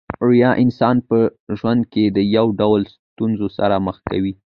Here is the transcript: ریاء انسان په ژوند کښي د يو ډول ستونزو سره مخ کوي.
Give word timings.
ریاء 0.29 0.55
انسان 0.63 0.95
په 1.09 1.17
ژوند 1.59 1.81
کښي 1.91 2.05
د 2.17 2.17
يو 2.35 2.47
ډول 2.61 2.81
ستونزو 3.13 3.47
سره 3.57 3.75
مخ 3.87 3.97
کوي. 4.09 4.33